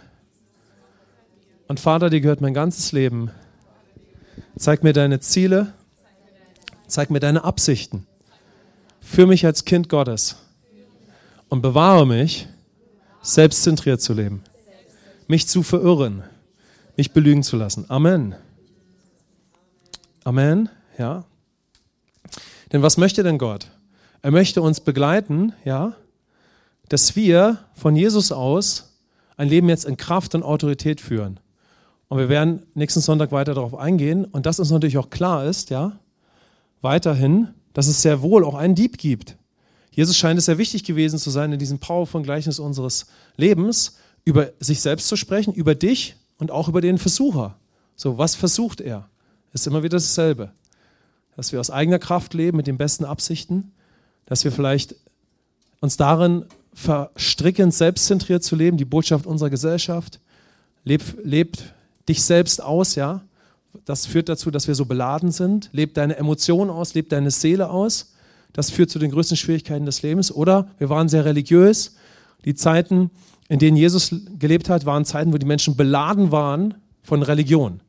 [1.67, 3.32] Und Vater, dir gehört mein ganzes Leben.
[4.58, 5.73] Zeig mir deine Ziele.
[6.88, 8.08] Zeig mir deine Absichten.
[8.99, 10.38] Für mich als Kind Gottes.
[11.47, 12.47] Und bewahre mich,
[13.21, 14.43] selbstzentriert zu leben.
[15.27, 16.23] Mich zu verirren.
[16.97, 17.86] Mich belügen zu lassen.
[17.88, 18.36] Amen.
[20.23, 20.69] Amen.
[20.97, 21.25] Ja.
[22.71, 23.67] Denn was möchte denn Gott?
[24.21, 25.93] Er möchte uns begleiten, ja,
[26.89, 28.97] dass wir von Jesus aus
[29.38, 31.39] ein Leben jetzt in Kraft und Autorität führen.
[32.10, 34.25] Und wir werden nächsten Sonntag weiter darauf eingehen.
[34.25, 35.99] Und dass uns natürlich auch klar ist, ja,
[36.82, 39.38] weiterhin, dass es sehr wohl auch einen Dieb gibt.
[40.00, 44.52] Jesus scheint es sehr wichtig gewesen zu sein, in diesem powervollen Gleichnis unseres Lebens über
[44.58, 47.58] sich selbst zu sprechen, über dich und auch über den Versucher.
[47.98, 49.10] So, was versucht er?
[49.52, 50.54] Ist immer wieder dasselbe.
[51.36, 53.74] Dass wir aus eigener Kraft leben, mit den besten Absichten,
[54.26, 54.96] dass wir vielleicht
[55.82, 60.22] uns darin verstricken, selbstzentriert zu leben, die Botschaft unserer Gesellschaft.
[60.86, 61.74] Lebt, lebt
[62.08, 63.20] dich selbst aus, ja.
[63.84, 65.70] Das führt dazu, dass wir so beladen sind.
[65.74, 68.14] Lebt deine Emotionen aus, lebt deine Seele aus.
[68.54, 70.32] Das führt zu den größten Schwierigkeiten des Lebens.
[70.32, 71.96] Oder wir waren sehr religiös.
[72.46, 73.12] Die Zeiten,
[73.48, 77.82] in denen Jesus gelebt hat, waren Zeiten, wo die Menschen beladen waren von Religion.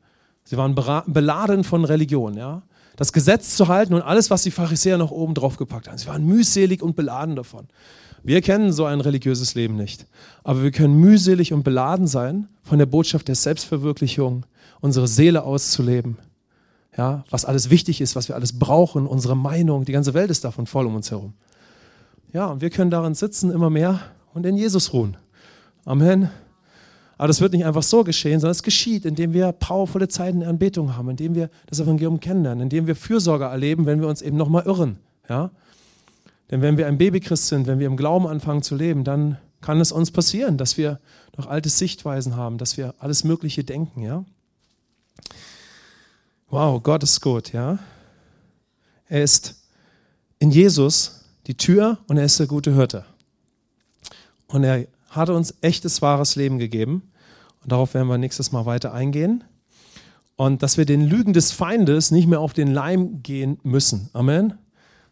[0.43, 2.63] Sie waren beladen von Religion, ja.
[2.97, 5.97] Das Gesetz zu halten und alles, was die Pharisäer noch oben drauf gepackt haben.
[5.97, 7.67] Sie waren mühselig und beladen davon.
[8.23, 10.05] Wir kennen so ein religiöses Leben nicht.
[10.43, 14.45] Aber wir können mühselig und beladen sein von der Botschaft der Selbstverwirklichung,
[14.81, 16.17] unsere Seele auszuleben.
[16.97, 20.43] Ja, was alles wichtig ist, was wir alles brauchen, unsere Meinung, die ganze Welt ist
[20.43, 21.33] davon voll um uns herum.
[22.33, 23.99] Ja, und wir können darin sitzen immer mehr
[24.33, 25.17] und in Jesus ruhen.
[25.85, 26.29] Amen.
[27.17, 30.49] Aber das wird nicht einfach so geschehen, sondern es geschieht, indem wir powervolle Zeiten der
[30.49, 34.37] Anbetung haben, indem wir das Evangelium kennenlernen, indem wir Fürsorge erleben, wenn wir uns eben
[34.37, 34.97] nochmal irren.
[35.29, 35.51] Ja?
[36.49, 39.79] Denn wenn wir ein Babychrist sind, wenn wir im Glauben anfangen zu leben, dann kann
[39.79, 40.99] es uns passieren, dass wir
[41.37, 44.25] noch alte Sichtweisen haben, dass wir alles Mögliche denken, ja.
[46.51, 47.79] Wow, Gott ist gut, ja.
[49.07, 49.55] Er ist
[50.37, 53.05] in Jesus die Tür und er ist der gute Hirte.
[54.47, 57.09] Und er hat uns echtes, wahres Leben gegeben.
[57.63, 59.45] Und darauf werden wir nächstes Mal weiter eingehen.
[60.35, 64.09] Und dass wir den Lügen des Feindes nicht mehr auf den Leim gehen müssen.
[64.11, 64.55] Amen.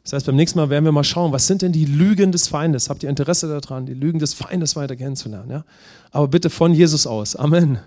[0.04, 2.50] Das heißt, beim nächsten Mal werden wir mal schauen, was sind denn die Lügen des
[2.50, 2.90] Feindes?
[2.90, 5.50] Habt ihr Interesse daran, die Lügen des Feindes weiter kennenzulernen?
[5.50, 5.66] Ja?
[6.12, 7.38] Aber bitte von Jesus aus.
[7.38, 7.80] Amen.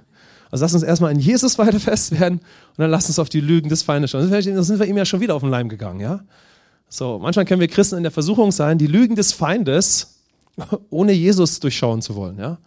[0.53, 3.41] Also lass uns erstmal in Jesus weiter fest werden und dann lass uns auf die
[3.41, 4.29] Lügen des Feindes schauen.
[4.29, 5.99] Sonst sind wir ihm ja schon wieder auf den Leim gegangen.
[5.99, 6.21] Ja?
[6.91, 10.21] So, manchmal können wir Christen in der Versuchung sein, die Lügen des Feindes
[10.91, 12.39] ohne Jesus durchschauen zu wollen.
[12.39, 12.59] Ja?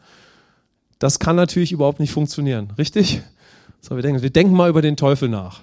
[0.97, 2.71] Das kann natürlich überhaupt nicht funktionieren.
[2.75, 3.21] Richtig?
[3.81, 5.61] So, wir denken, wir denken mal über den Teufel nach.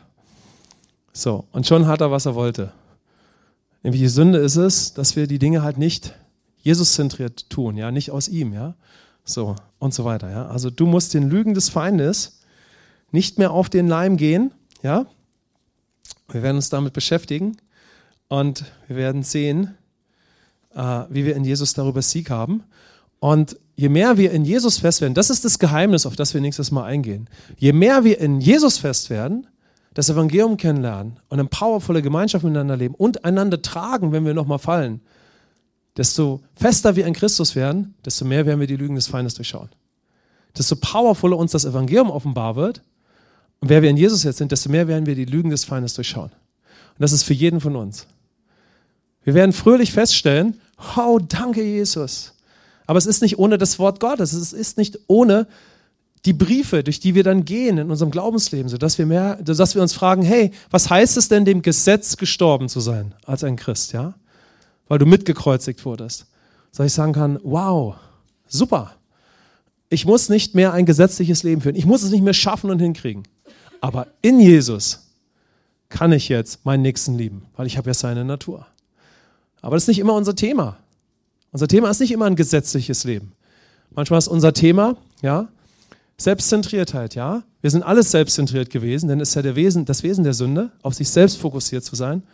[1.12, 2.72] So, und schon hat er, was er wollte.
[3.82, 6.14] Nämlich die Sünde ist es, dass wir die Dinge halt nicht
[6.58, 8.76] Jesus-zentriert tun, ja, nicht aus ihm, ja.
[9.24, 10.46] So und so weiter, ja.
[10.46, 12.40] Also du musst den Lügen des Feindes
[13.10, 15.06] nicht mehr auf den Leim gehen, ja.
[16.28, 17.56] Wir werden uns damit beschäftigen
[18.28, 19.76] und wir werden sehen,
[20.74, 22.64] äh, wie wir in Jesus darüber Sieg haben.
[23.20, 26.40] Und je mehr wir in Jesus fest werden, das ist das Geheimnis, auf das wir
[26.40, 27.28] nächstes Mal eingehen.
[27.56, 29.46] Je mehr wir in Jesus fest werden,
[29.94, 34.58] das Evangelium kennenlernen und eine powervolle Gemeinschaft miteinander leben und einander tragen, wenn wir nochmal
[34.58, 35.02] fallen,
[35.96, 39.68] desto fester wir in Christus werden, desto mehr werden wir die Lügen des Feindes durchschauen.
[40.56, 42.82] Desto powervoller uns das Evangelium offenbar wird
[43.62, 45.94] und wer wir in Jesus jetzt sind, desto mehr werden wir die Lügen des Feindes
[45.94, 46.32] durchschauen.
[46.32, 48.08] Und das ist für jeden von uns.
[49.22, 50.60] Wir werden fröhlich feststellen,
[50.96, 52.32] oh, danke Jesus.
[52.86, 55.46] Aber es ist nicht ohne das Wort Gottes, es ist nicht ohne
[56.24, 59.82] die Briefe, durch die wir dann gehen in unserem Glaubensleben, sodass wir, mehr, dass wir
[59.82, 63.92] uns fragen, hey, was heißt es denn, dem Gesetz gestorben zu sein als ein Christ,
[63.92, 64.14] ja?
[64.92, 66.26] Weil du mitgekreuzigt wurdest.
[66.76, 67.94] Dass ich sagen kann, wow,
[68.46, 68.94] super.
[69.88, 71.76] Ich muss nicht mehr ein gesetzliches Leben führen.
[71.76, 73.22] Ich muss es nicht mehr schaffen und hinkriegen.
[73.80, 75.14] Aber in Jesus
[75.88, 78.66] kann ich jetzt meinen Nächsten lieben, weil ich habe ja seine Natur.
[79.62, 80.76] Aber das ist nicht immer unser Thema.
[81.52, 83.32] Unser Thema ist nicht immer ein gesetzliches Leben.
[83.92, 85.48] Manchmal ist unser Thema, ja,
[86.18, 87.44] Selbstzentriertheit, ja.
[87.62, 90.92] Wir sind alles selbstzentriert gewesen, denn es ist ja Wesen, das Wesen der Sünde, auf
[90.92, 92.24] sich selbst fokussiert zu sein.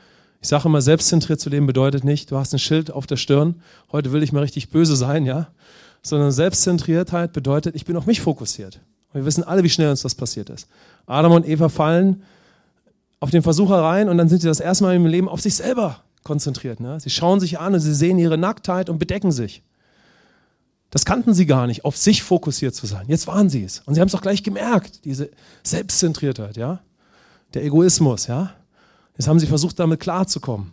[0.41, 3.61] Ich sage immer, selbstzentriert zu leben bedeutet nicht, du hast ein Schild auf der Stirn,
[3.91, 5.49] heute will ich mal richtig böse sein, ja.
[6.03, 8.81] Sondern Selbstzentriertheit bedeutet, ich bin auf mich fokussiert.
[9.09, 10.69] Und wir wissen alle, wie schnell uns das passiert ist.
[11.07, 12.23] Adam und Eva fallen
[13.21, 15.57] auf den Versucher rein und dann sind sie das erste Mal im Leben auf sich
[15.57, 16.79] selber konzentriert.
[16.79, 17.01] Ne?
[17.01, 19.63] Sie schauen sich an und sie sehen ihre Nacktheit und bedecken sich.
[20.91, 23.07] Das kannten sie gar nicht, auf sich fokussiert zu sein.
[23.09, 23.81] Jetzt waren sie es.
[23.87, 25.31] Und sie haben es auch gleich gemerkt, diese
[25.63, 26.81] Selbstzentriertheit, ja.
[27.55, 28.53] Der Egoismus, ja.
[29.19, 30.71] Jetzt haben sie versucht, damit klarzukommen.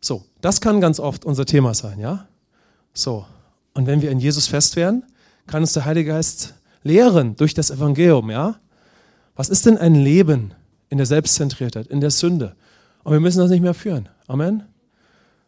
[0.00, 2.26] So, das kann ganz oft unser Thema sein, ja?
[2.94, 3.26] So,
[3.74, 5.04] und wenn wir in Jesus fest werden,
[5.46, 8.56] kann uns der Heilige Geist lehren durch das Evangelium, ja?
[9.36, 10.54] Was ist denn ein Leben
[10.88, 12.56] in der Selbstzentriertheit, in der Sünde?
[13.04, 14.08] Und wir müssen das nicht mehr führen.
[14.26, 14.64] Amen.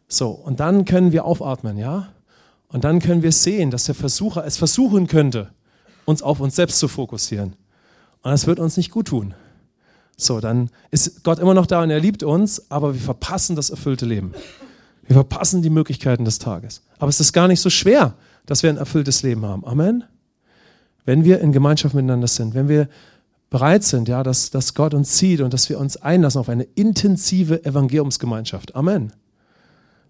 [0.07, 2.09] So, und dann können wir aufatmen, ja?
[2.67, 5.49] Und dann können wir sehen, dass der Versucher es versuchen könnte,
[6.05, 7.55] uns auf uns selbst zu fokussieren.
[8.21, 9.33] Und das wird uns nicht gut tun.
[10.17, 13.69] So, dann ist Gott immer noch da und er liebt uns, aber wir verpassen das
[13.69, 14.33] erfüllte Leben.
[15.07, 16.81] Wir verpassen die Möglichkeiten des Tages.
[16.99, 18.13] Aber es ist gar nicht so schwer,
[18.45, 19.65] dass wir ein erfülltes Leben haben.
[19.65, 20.03] Amen.
[21.05, 22.87] Wenn wir in Gemeinschaft miteinander sind, wenn wir
[23.49, 26.63] bereit sind, ja, dass, dass Gott uns zieht und dass wir uns einlassen auf eine
[26.63, 28.75] intensive Evangeliumsgemeinschaft.
[28.75, 29.11] Amen.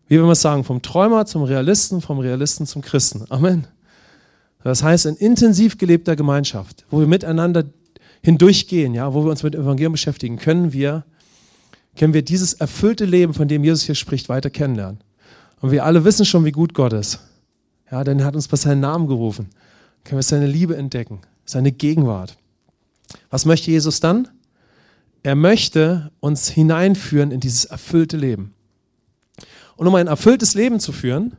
[0.07, 3.25] Wie will man sagen, vom Träumer zum Realisten, vom Realisten zum Christen.
[3.29, 3.67] Amen.
[4.63, 7.65] Das heißt, in intensiv gelebter Gemeinschaft, wo wir miteinander
[8.23, 11.05] hindurchgehen, ja, wo wir uns mit Evangelium beschäftigen, können wir,
[11.95, 14.99] können wir dieses erfüllte Leben, von dem Jesus hier spricht, weiter kennenlernen.
[15.61, 17.19] Und wir alle wissen schon, wie gut Gott ist.
[17.91, 19.49] Ja, denn er hat uns bei seinem Namen gerufen.
[20.03, 22.37] Können wir seine Liebe entdecken, seine Gegenwart.
[23.29, 24.27] Was möchte Jesus dann?
[25.21, 28.53] Er möchte uns hineinführen in dieses erfüllte Leben.
[29.75, 31.37] Und um ein erfülltes Leben zu führen,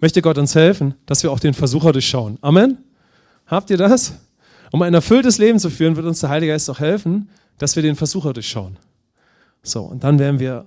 [0.00, 2.38] möchte Gott uns helfen, dass wir auch den Versucher durchschauen.
[2.40, 2.78] Amen.
[3.46, 4.14] Habt ihr das?
[4.70, 7.28] Um ein erfülltes Leben zu führen, wird uns der Heilige Geist auch helfen,
[7.58, 8.76] dass wir den Versucher durchschauen.
[9.62, 10.66] So, und dann werden wir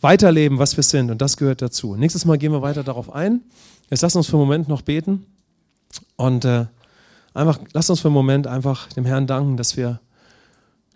[0.00, 1.10] weiterleben, was wir sind.
[1.10, 1.94] Und das gehört dazu.
[1.96, 3.40] Nächstes Mal gehen wir weiter darauf ein.
[3.88, 5.26] Jetzt lass uns für einen Moment noch beten.
[6.16, 6.66] Und äh,
[7.34, 10.00] einfach, lass uns für einen Moment einfach dem Herrn danken, dass wir,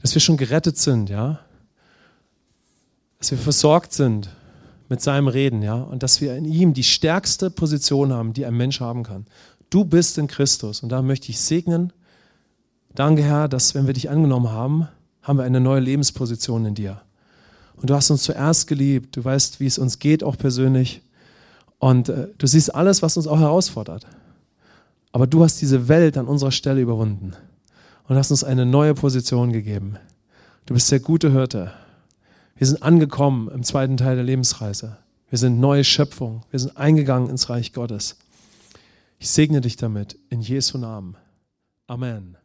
[0.02, 1.38] dass wir schon gerettet sind, ja.
[3.18, 4.28] Dass wir versorgt sind
[4.88, 5.74] mit seinem Reden, ja.
[5.74, 9.26] Und dass wir in ihm die stärkste Position haben, die ein Mensch haben kann.
[9.70, 10.82] Du bist in Christus.
[10.82, 11.92] Und da möchte ich segnen.
[12.94, 14.88] Danke, Herr, dass wenn wir dich angenommen haben,
[15.22, 17.02] haben wir eine neue Lebensposition in dir.
[17.76, 19.16] Und du hast uns zuerst geliebt.
[19.16, 21.02] Du weißt, wie es uns geht, auch persönlich.
[21.78, 24.06] Und äh, du siehst alles, was uns auch herausfordert.
[25.12, 27.32] Aber du hast diese Welt an unserer Stelle überwunden
[28.08, 29.96] und hast uns eine neue Position gegeben.
[30.66, 31.72] Du bist der gute Hirte.
[32.56, 34.96] Wir sind angekommen im zweiten Teil der Lebensreise.
[35.28, 36.42] Wir sind neue Schöpfung.
[36.50, 38.16] Wir sind eingegangen ins Reich Gottes.
[39.18, 41.16] Ich segne dich damit in Jesu Namen.
[41.86, 42.36] Amen.